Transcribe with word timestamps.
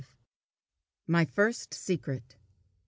MY 1.05 1.25
FIRST 1.25 1.75
SECRET. 1.75 2.35